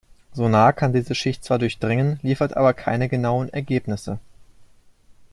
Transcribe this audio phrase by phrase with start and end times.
[0.33, 4.17] Sonar kann diese Schicht zwar durchdringen, liefert aber keine genauen Ergebnisse.